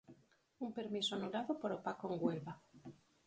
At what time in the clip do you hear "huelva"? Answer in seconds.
2.23-2.53